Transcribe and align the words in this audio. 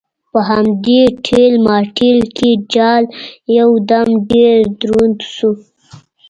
په 0.31 0.39
همدې 0.49 1.01
ټېل 1.25 1.53
ماټېل 1.65 2.19
کې 2.37 2.49
جال 2.73 3.03
یو 3.57 3.69
دم 3.89 4.07
ډېر 4.31 4.57
دروند 4.81 5.19
شو. 5.33 5.51